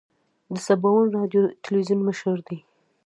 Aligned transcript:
د 0.53 0.55
سباوون 0.65 1.07
راډیو 1.17 1.41
تلویزون 1.63 1.99
مشر 2.07 2.37
دی. 2.47 2.57